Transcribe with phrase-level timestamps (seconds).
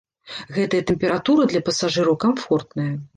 [0.55, 2.89] Гэтая тэмпература для пасажыраў камфортная.